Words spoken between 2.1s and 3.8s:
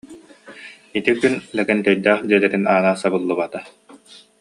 дьиэлэрин аана сабыллыбата